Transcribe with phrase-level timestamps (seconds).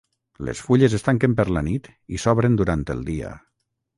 [0.47, 3.37] Les fulles es tanquen per la nit i s'obren durant el dia.